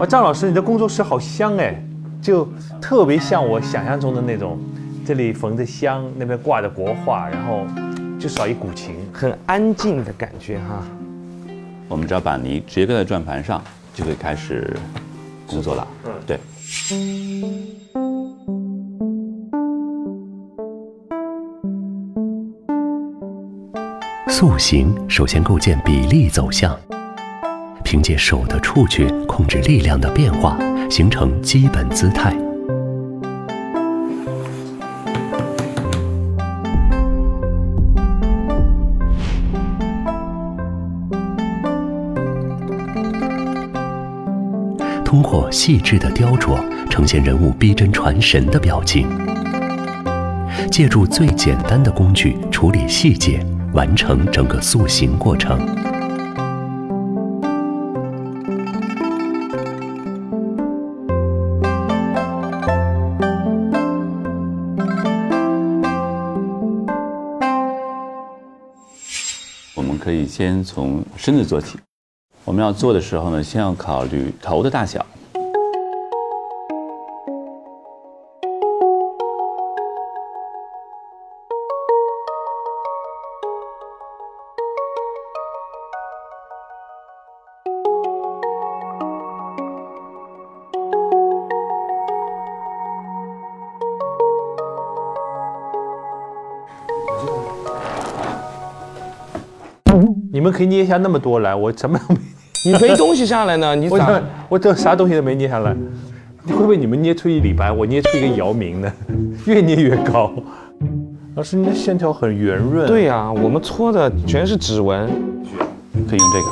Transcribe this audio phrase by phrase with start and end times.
[0.00, 1.78] 哇，张老师，你的工作室好香哎，
[2.22, 2.48] 就
[2.80, 4.58] 特别像我想象中的那种，
[5.04, 7.66] 这里缝着香，那边挂着国画，然后
[8.18, 8.94] 就少一股琴。
[9.12, 10.82] 很安静的感觉哈。
[11.86, 14.74] 我们只要把泥直接搁在转盘上，就可以开始
[15.46, 15.86] 工作了。
[16.06, 16.40] 嗯，对。
[24.28, 26.74] 塑形首先构建比例走向，
[27.90, 30.56] 凭借手的触觉控制力量的变化，
[30.88, 32.32] 形成基本姿态。
[45.04, 49.08] 通过细致的雕琢，呈现人物逼真传神的表情。
[50.70, 55.58] 借助最简单的工具处理细节，完成整个塑形过程。
[70.30, 71.76] 先从身子做起。
[72.44, 75.04] 我们要做的时候呢，先要考虑头的大小。
[100.32, 102.20] 你们可以捏下那么多来，我什么都没，
[102.64, 104.24] 你没东西下来呢，你咋我这？
[104.50, 105.74] 我这啥东西都没捏下来。
[106.46, 108.92] 会不会你们捏出一李白，我捏出一个姚明呢？
[109.46, 110.32] 越捏越高。
[111.34, 112.86] 老师，你的线条很圆润。
[112.86, 115.06] 对呀、我们搓的全是指纹。
[116.08, 116.48] 可以用这个，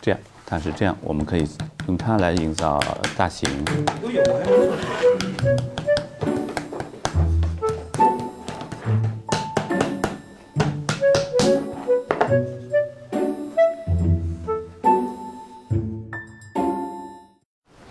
[0.00, 1.46] 这样它是这样，我们可以
[1.86, 2.80] 用它来营造
[3.16, 3.48] 大型。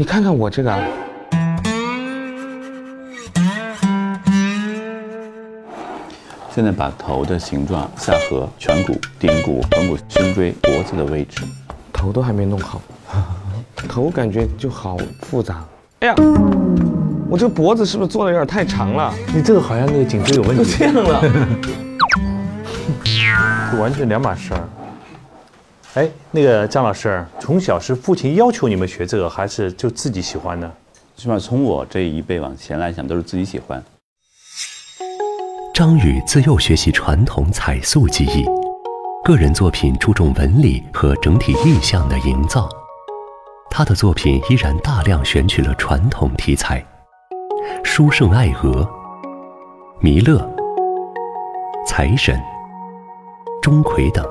[0.04, 0.84] 你看看我这个啊，
[6.54, 11.46] 现在把头的形状、下颌、颧骨、顶骨、臀骨、胸椎、脖子的位置，
[11.94, 12.82] 头都还没弄好，
[13.88, 15.64] 头感觉就好复杂。
[16.02, 16.16] 哎呀，
[17.30, 19.14] 我这个脖子是不是做的有点太长了？
[19.34, 21.22] 你这个好像那个颈椎有问题都题，这样了。
[23.72, 24.60] 就完全两码事儿。
[25.96, 30.72] 哎，那个张老师，从小是父亲要求你们学这个，还是就自己喜欢呢？
[31.16, 33.84] 起码从我这一辈往前来讲，都是自己喜欢。
[35.72, 38.44] 张宇自幼学习传统彩塑技艺，
[39.24, 42.68] 个人作品注重纹理和整体意象的营造。
[43.70, 46.84] 他的作品依然大量选取了传统题材，
[47.84, 48.88] 书圣爱娥、
[50.00, 50.44] 弥勒、
[51.86, 52.40] 财神、
[53.62, 54.26] 钟馗等。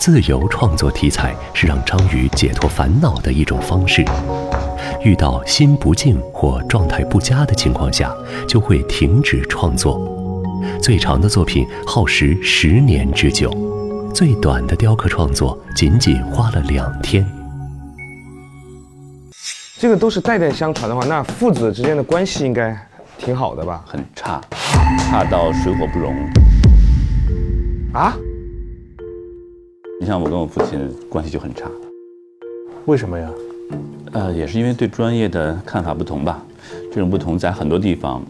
[0.00, 4.02] 自由创作题材是让章鱼解脱烦恼的一种方式。
[5.04, 8.10] 遇到心不静或状态不佳的情况下，
[8.48, 10.00] 就会停止创作。
[10.80, 13.54] 最长的作品耗时十年之久，
[14.14, 17.22] 最短的雕刻创作仅仅花了两天。
[19.78, 22.74] 这个都是代代相传的话，那父子之间的关系应该
[23.18, 23.84] 挺好的吧？
[23.86, 24.40] 很差，
[24.98, 26.14] 差到水火不容。
[27.92, 28.16] 啊？
[30.02, 30.80] 你像我跟我父亲
[31.10, 31.70] 关系就很差，
[32.86, 33.30] 为什么呀？
[34.12, 36.42] 呃，也是因为对专业的看法不同吧。
[36.90, 38.22] 这种不同在很多地方，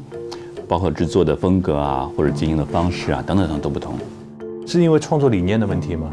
[0.67, 3.95] 包括制作的风格啊，或者经营的方式啊，等等等都不同。
[4.67, 6.11] 是因为创作理念的问题吗？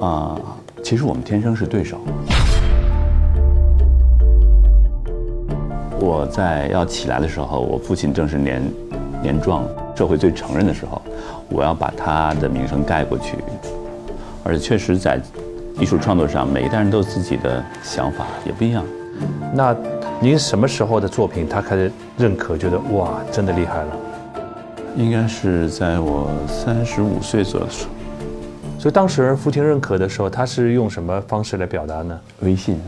[0.00, 0.40] 啊、
[0.82, 1.98] 其实我们天生是对手。
[6.00, 8.62] 我在要起来的时候，我父亲正是年
[9.20, 11.02] 年壮，社会最承认的时候，
[11.50, 13.36] 我要把他的名声盖过去。
[14.44, 15.18] 而且确实在
[15.80, 18.84] 艺术创作上，每一代人都有自己的想法，也不一样。
[19.52, 19.74] 那
[20.20, 23.96] 您什么时候的作品他开始认可，觉得哇，真的厉害了？
[24.96, 27.90] 应该是在我三十五岁左右的时候，
[28.78, 32.20] 所以当时父亲认可的时候，他是用什么方式来表达呢？
[32.40, 32.80] 微信。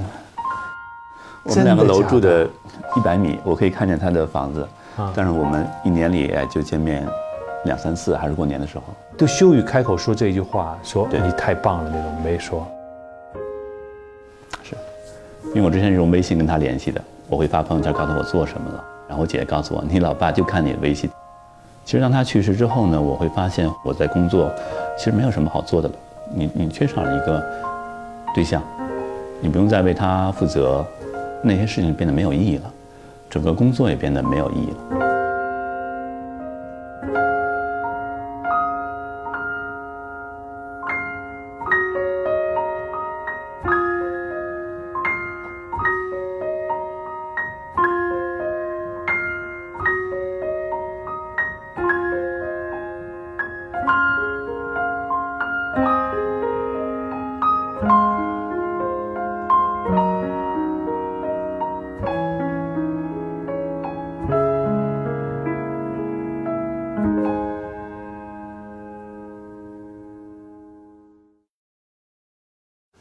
[1.43, 7.07] 我们两个楼住的一百米，我可以看见他的房子，啊但是我们一年里哎就见面
[7.65, 8.85] 两三次，还是过年的时候。
[9.17, 12.67] 都羞于开口说这一句话，说对你太棒了那种，没说。
[14.63, 14.77] 是
[15.55, 21.09] 因为我之前是用微信跟他联系的，我会发朋友圈告诉我做什么了，然后我姐姐告诉我，你老爸就看你的微信。
[21.85, 24.51] 其实当他去世之后呢，我会发现我在工作
[24.99, 25.95] 其实没有什么好做的了，
[26.35, 27.43] 你你缺少了一个
[28.35, 28.63] 对象，
[29.41, 30.85] 你不用再为他负责，
[31.43, 32.73] 那些事情变得没有意义了，
[33.31, 34.96] 整个工作也变得没有意义了。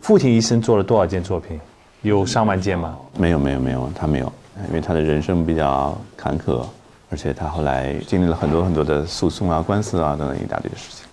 [0.05, 1.59] 父亲一生做了多少件作品？
[2.03, 2.95] 有上万件吗？
[3.17, 4.31] 没有没有没有，他没有，
[4.67, 6.63] 因为他的人生比较坎坷，
[7.09, 11.07] 而且他后来经历了很多很多的诉讼啊、官司啊等等一大堆的事情。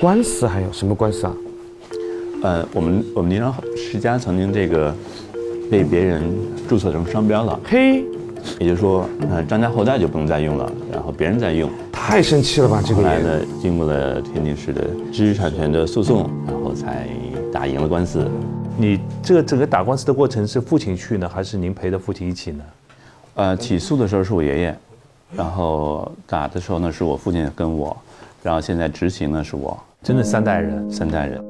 [0.00, 1.32] 官司还有什么官司啊？
[2.42, 4.92] 呃，我们我们宁章世家曾经这个
[5.70, 6.28] 被别人
[6.68, 8.04] 注册成商标了，嘿，
[8.58, 11.70] 也就是说，呃，张家后代就不能再用了，然后别人再用。
[12.04, 12.82] 太生气了吧！
[12.84, 17.08] 这个人后来呢，经过了天津市的知识产权的诉讼，然后才
[17.52, 18.28] 打赢了官司。
[18.76, 22.64] 你这个整个打官司的过程是父亲去呢，还是您陪着父亲一起呢？
[23.36, 24.76] 呃，起诉的时候是我爷爷，
[25.34, 27.96] 然后打的时候呢是我父亲跟我，
[28.42, 30.90] 然后现在执行呢是我，真的三代人。
[30.90, 31.42] 三代人。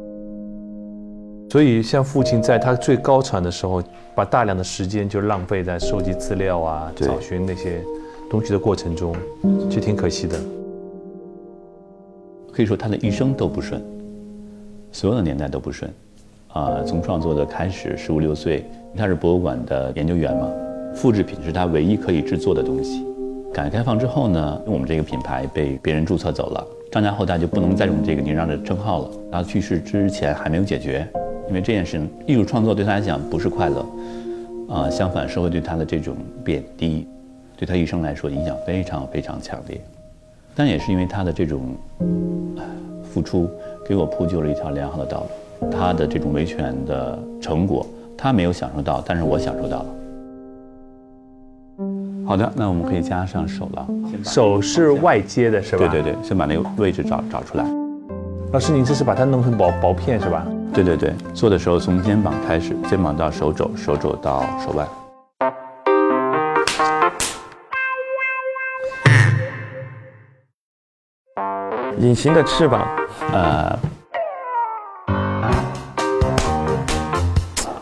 [1.50, 3.82] 所以，像父亲在他最高产的时候，
[4.14, 7.82] 把大量的时间就浪费在收集资料啊、找寻那些
[8.32, 9.14] 东西的过程中，
[9.68, 10.40] 其实挺可惜的。
[12.50, 13.78] 可以说他的一生都不顺，
[14.90, 15.90] 所有的年代都不顺，
[16.48, 18.64] 啊、从创作的开始，十五六岁，
[18.96, 20.50] 他是博物馆的研究员嘛，
[20.94, 23.04] 复制品是他唯一可以制作的东西。
[23.52, 29.10] 改革开放之后呢，我们这个品牌被别人注册走了，张家后代就不能再用这个宁章的称号了。
[29.30, 31.06] 他去世之前还没有解决，
[31.48, 33.86] 因为这件事情，艺术创作对他来讲不是快乐，
[34.70, 37.06] 啊、相反，社会对他的这种贬低，
[37.56, 39.80] 对他一生来说影响非常非常强烈。
[40.54, 41.74] 但也是因为他的这种
[43.02, 43.48] 付出，
[43.86, 45.70] 给我铺就了一条良好的道路。
[45.70, 47.86] 他的这种维权的成果，
[48.18, 49.86] 他没有享受到，但是我享受到了。
[52.26, 53.86] 好的，那我们可以加上手了。
[54.24, 55.88] 手是外接的是吧？
[55.88, 57.64] 对对对，先把那个位置找找出来。
[58.52, 60.46] 老师，您这是把它弄成薄薄片是吧？
[60.74, 64.86] 对对对，做的时候从肩膀开始，肩膀到手肘，手肘到手腕。
[72.02, 72.84] 隐形的翅膀，
[73.32, 73.78] 呃，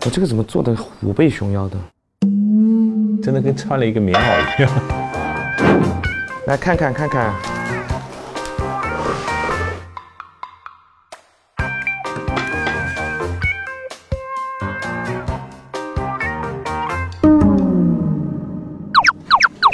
[0.04, 1.78] 我这个怎么做的虎背熊腰的？
[3.22, 4.70] 真的跟穿了一个棉袄一样。
[6.44, 7.32] 来看看看看，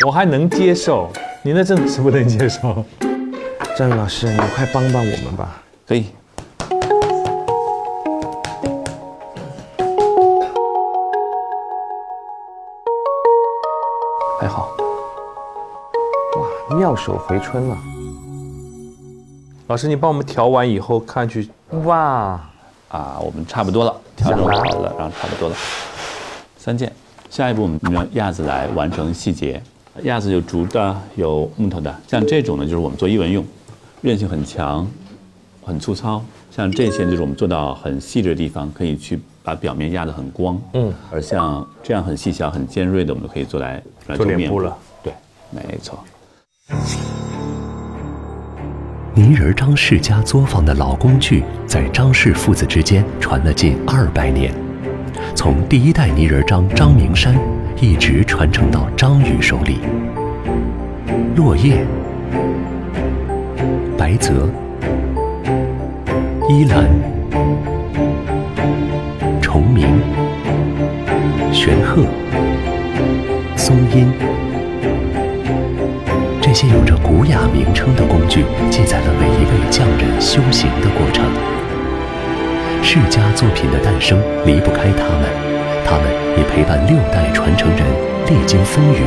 [0.07, 1.11] 我还能接受，
[1.43, 2.85] 你那真的是不能接受。
[3.77, 5.63] 张宇老师，你快帮帮我们吧！
[5.87, 6.07] 可以。
[14.41, 14.71] 还好，
[16.71, 17.77] 哇，妙手回春了！
[19.67, 21.47] 老师，你帮我们调完以后，看去
[21.85, 22.41] 哇，
[22.89, 25.57] 啊，我们差不多了，调整好了，然后差不多了，
[26.57, 26.91] 三件。
[27.29, 29.63] 下一步我们让亚子来完成细节，
[30.05, 33.45] 亚子有竹的，有木头的，像这种呢就是我们做艺文用，
[34.07, 34.87] 韧性很强，
[35.65, 36.23] 很粗糙。
[36.49, 40.57] 像这些就是我们做到很细致的地方，可以去把表面压得很光。
[40.75, 44.79] 嗯，而像这样很细小、很尖锐的，我们都可以做来来做脸面部了。
[45.03, 45.13] 对，
[45.51, 45.99] 没错。
[49.13, 54.55] 泥人张氏家作坊的老工具，在张氏父子之间传了近二百年，
[55.35, 57.37] 从第一代泥人张张明山，
[57.81, 59.81] 一直传承到张宇手里。
[61.35, 61.85] 落叶、
[63.99, 64.49] 白泽、
[66.49, 66.87] 依兰、
[69.41, 70.01] 崇明、
[71.51, 72.05] 玄鹤、
[73.57, 74.13] 松阴。
[76.43, 81.25] 这些有着古雅名称的工具，记载了每一位匠人修行的过程。
[82.83, 85.29] 世家作品的诞生离不开他们，
[85.85, 86.05] 他们
[86.37, 87.81] 也陪伴六代传承人
[88.29, 89.01] 历经风雨，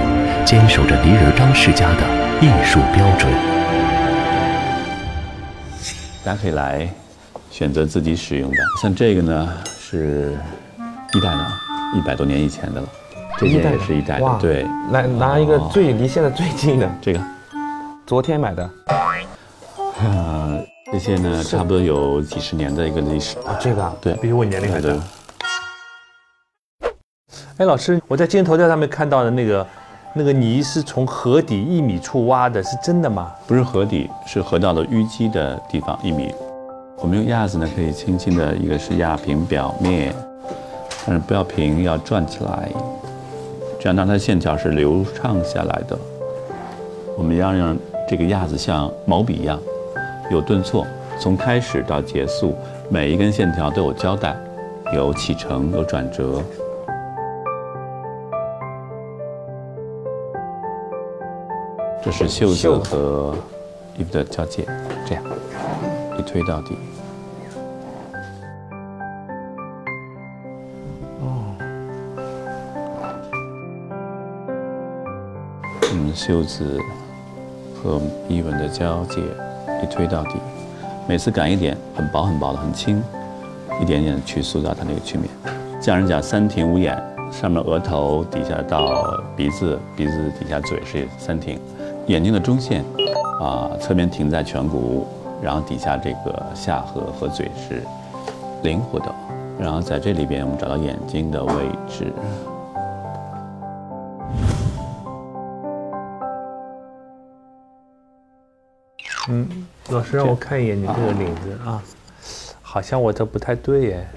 [0.44, 2.02] 坚守着泥人张世家的
[2.42, 3.59] 艺术标准。
[6.24, 6.88] 大家可以来
[7.50, 10.38] 选择自己使用的，像这个呢是
[11.14, 11.48] 一代的，
[11.96, 12.88] 一百多年以前的了。
[13.38, 17.22] 这件也是一代的，对，来拿一个最离现在最近的，这个，
[18.06, 18.70] 昨天买的，
[20.02, 20.62] 呃，
[20.92, 23.40] 这些呢，差不多有几十年的一个历史。
[23.40, 24.90] 啊，这个啊，对，比我年龄还大。
[27.58, 29.66] 哎，老师，我在今天头条上面看到的那个
[30.12, 33.32] 那个泥是从河底一米处挖的，是真的吗？
[33.46, 36.34] 不是河底，是河道的淤积的地方一米。
[36.98, 40.14] 我们用压子呢，可以轻轻的，一个是压平表面，
[41.06, 42.70] 但是不要平，要转起来，
[43.80, 45.98] 这样让它线条是流畅下来的。
[47.16, 49.60] 我们要让这个压子像毛笔一样，
[50.32, 50.86] 有顿挫，
[51.20, 52.56] 从开始到结束，
[52.90, 54.36] 每一根线条都有交代，
[54.94, 56.42] 有起承，有转折。
[62.02, 63.36] 这是袖子和
[63.98, 64.66] 衣服的交界，
[65.06, 65.24] 这样
[66.18, 66.78] 一推到底。
[75.92, 76.80] 嗯，袖子
[77.76, 79.22] 和衣纹的交界
[79.84, 80.36] 一推到底，
[81.08, 83.04] 每次擀一点，很薄很薄的，很轻，
[83.82, 85.28] 一点点去塑造它那个曲面。
[85.82, 86.98] 匠人讲三庭五眼，
[87.30, 91.60] 上面额头，底下到鼻子，鼻子底下嘴是三庭，
[92.10, 92.84] 眼睛的中线，
[93.40, 95.06] 啊，侧面停在颧骨，
[95.44, 97.84] 然后底下这个下颌和嘴是
[98.64, 99.14] 灵活的，
[99.60, 101.54] 然后在这里边我们找到眼睛的位
[101.88, 102.12] 置。
[109.28, 111.80] 嗯，老师让我看一眼你这个领子啊，
[112.64, 114.08] 好像我这不太对耶。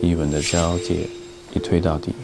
[0.00, 1.08] 衣纹的交界
[1.52, 2.14] 一推到底。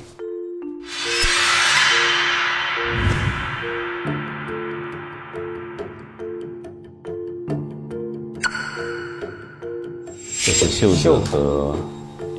[10.50, 11.76] 这是袖子和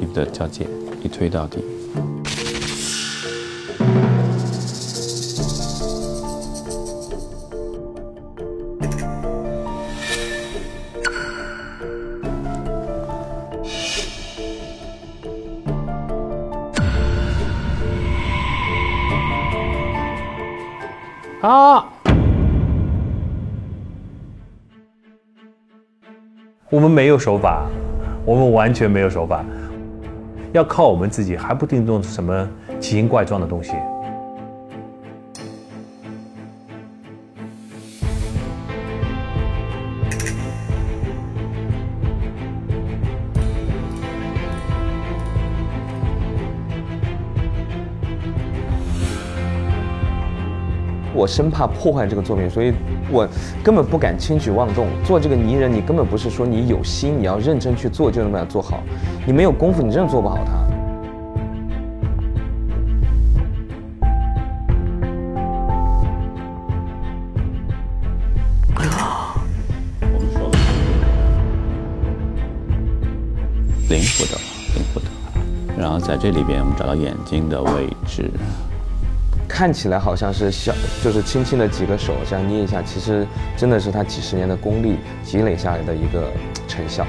[0.01, 0.67] 衣服的交界
[1.03, 1.63] 一推到底。
[21.41, 21.85] 啊！
[26.71, 27.65] 我们没有手法，
[28.29, 29.43] 我们完全没有手法，
[30.53, 32.48] 要靠我们自己，还不定弄出什么
[32.79, 33.74] 奇形怪状的东西。
[51.19, 52.73] 我生怕破坏这个作品，所以
[53.11, 53.27] 我
[53.61, 54.88] 根本不敢轻举妄动。
[55.03, 58.81] 做这个泥人，你根本不是说你有心，你要认真去做就能把它做好。
[59.25, 60.53] 你没有功夫，你真的做不好它。
[73.89, 74.39] 灵活的，
[74.73, 75.07] 灵活的。
[75.77, 78.31] 然后在这里边我们找到眼睛的位置。
[79.49, 80.71] 看起来好像是小，
[81.03, 83.27] 就是轻轻的几个手这样捏一下，其实
[83.57, 86.31] 真的是他几十年的功力积累下来的一个
[86.65, 87.05] 成效。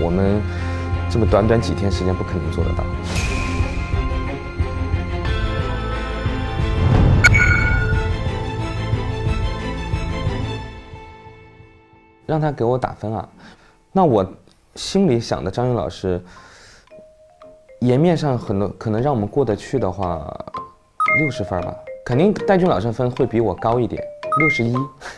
[0.00, 0.42] 我们
[1.08, 2.84] 这么短短几天时间不可能做得到。
[12.32, 13.28] 让他给我打分啊，
[13.92, 14.26] 那我
[14.74, 16.18] 心里想的张云老师，
[17.80, 20.26] 颜面上很多可能让我们过得去的话，
[21.18, 24.02] 六十分吧，肯定戴军老师分会比我高一点，
[24.38, 24.74] 六十一，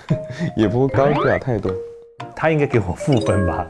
[0.61, 1.73] 也不高不了太多。
[2.35, 3.64] 他应该给我负分吧，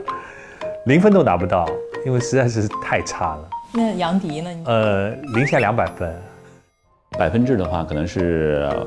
[0.86, 1.68] 零分都拿不到，
[2.06, 3.50] 因为实在是太差了。
[3.74, 4.50] 那杨迪呢？
[4.50, 6.16] 你呃，零下两百分，
[7.18, 8.86] 百分制的话，可能是呃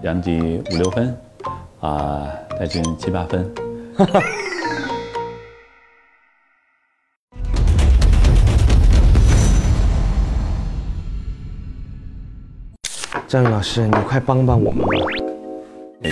[0.00, 1.14] 杨迪五六分，
[1.80, 2.26] 啊、
[2.58, 3.67] 戴军七八分。
[13.26, 14.92] 张云老师，你快帮帮我们吧！
[16.02, 16.10] 哎，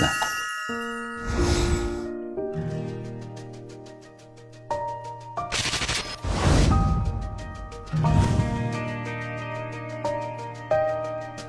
[0.00, 0.08] 来，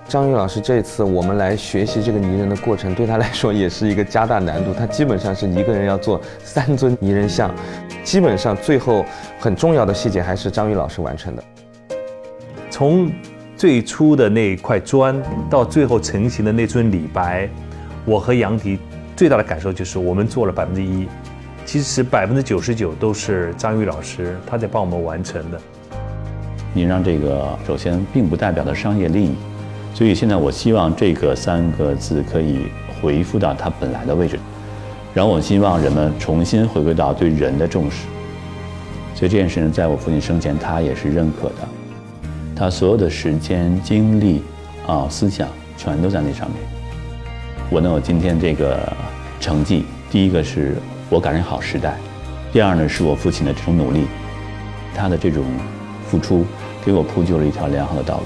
[0.08, 4.74] 张宇老师这次我们来学习这个泥人的过程，对他来说也是一个加大难度。
[4.74, 7.54] 他基本上是一个人要做三尊泥人像，
[8.06, 9.04] 基本上最后
[9.38, 11.44] 很重要的细节还是张宇老师完成的。
[12.70, 13.12] 从
[13.58, 17.50] 最初的那一块砖到最后成型的那尊李白，
[18.06, 18.80] 我和杨迪
[19.14, 21.06] 最大的感受就是我们做了百分之一，
[21.66, 25.60] 其实百分之九十九都是张宇老师他在帮我们完成的。
[26.74, 29.36] 你让这个首先并不代表的商业利益，
[29.98, 32.68] 所以现在我希望这个三个字可以
[33.02, 34.38] 回复到它本来的位置，
[35.12, 38.06] 然后我希望人们重新回归到对人的重视。
[39.16, 41.68] 所以这件事情在我父亲生前他也是认可的，
[42.56, 44.44] 他所有的时间、精力
[44.86, 46.60] 啊、思想全都在那上面。
[47.72, 48.78] 我能有今天这个
[49.40, 50.76] 成绩，第一个是
[51.10, 51.98] 我赶上好时代，
[52.54, 54.06] 第二呢是我父亲的这种努力，
[54.96, 55.44] 他的这种
[56.06, 56.46] 付出
[56.86, 58.26] 给我铺就了一条良好的道路。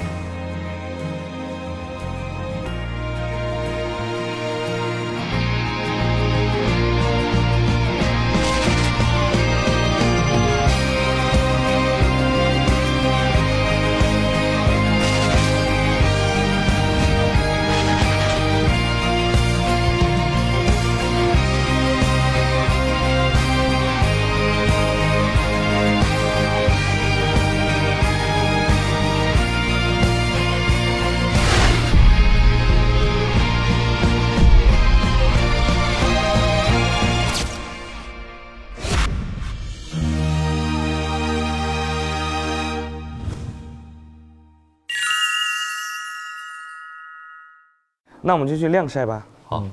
[48.22, 49.25] 那我们就去晾晒吧。
[49.48, 49.63] 好，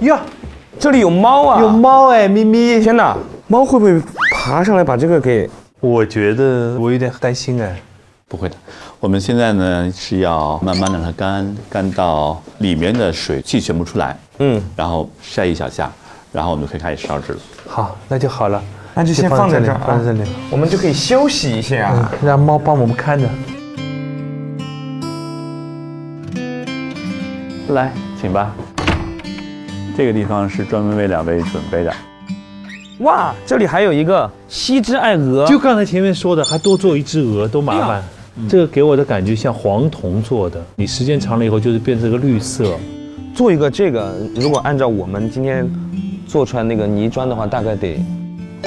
[0.00, 0.20] 呀，
[0.78, 1.60] 这里有猫啊！
[1.60, 1.70] 有！
[1.70, 2.80] 猫哎，咪咪。
[2.80, 3.16] 天哪，
[3.46, 4.02] 猫会不会
[4.32, 5.48] 爬上来把这个给？
[5.80, 7.80] 我觉得我有点担心哎。
[8.28, 8.56] 不会的。
[8.98, 15.92] 我们现在呢是要慢慢的让它干，干到里面的水气全部出来，嗯，然后晒一小下，
[16.32, 17.38] 然后我们就可以开始烧制了。
[17.68, 18.60] 好，那就好了。
[18.98, 22.10] 那就先放在这儿啊放在这里，我们就可以休息一下啊。
[22.24, 23.28] 让猫帮我们看着。
[27.68, 28.54] 来，请吧。
[29.94, 31.92] 这个地方是专门为两位准备的。
[33.00, 38.02] 哇，这里还有一个西之爱鹅，就刚才前面说的，还多做一只鹅，多麻烦。
[38.48, 42.74] 这个给我的感觉像黄铜做的，你时间长了以后就是变成个绿色。
[43.34, 45.68] 做一个这个，如果按照我们今天
[46.26, 48.02] 做出来那个泥砖的话，大概得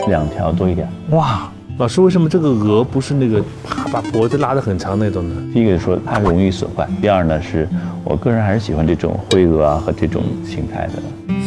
[0.07, 0.87] 两条多一点。
[1.11, 5.35] 哇，老师，为什么这个鹅不是那个啪把脖子拉得很长那种呢？
[5.53, 7.67] 第一个是说它容易损坏，第二呢是
[8.03, 10.93] 我个人还是喜欢这种灰鹅啊和这种形态的。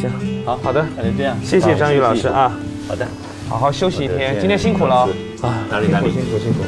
[0.01, 0.11] 行，
[0.45, 1.37] 好，好的，那就这样。
[1.43, 2.53] 谢谢张宇老师啊，
[2.89, 3.07] 好的，
[3.49, 5.09] 好好休息一天，今天辛苦了哦，
[5.43, 6.11] 啊，哪里哪里。
[6.11, 6.61] 辛苦辛苦。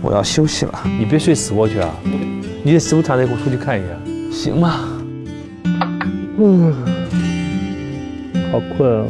[0.00, 1.88] 我要休息了，你别睡死过去啊！
[2.62, 3.88] 你得时不常的出去看一下。
[4.30, 4.80] 行吗？
[6.36, 6.74] 嗯
[8.52, 9.06] 好困啊。